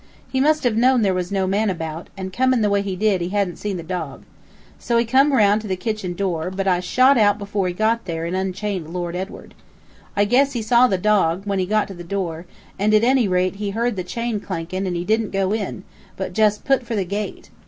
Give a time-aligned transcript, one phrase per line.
[0.31, 3.21] He must have known there was no man about, and, comin' the way he did,
[3.21, 4.23] he hadn't seen the dog.
[4.79, 8.05] So he come round to the kitchen door, but I shot out before he got
[8.05, 9.53] there and unchained Lord Edward.
[10.15, 12.47] I guess he saw the dog, when he got to the door,
[12.79, 15.83] and at any rate he heard the chain clankin', and he didn't go in,
[16.17, 17.51] but just put for the gate.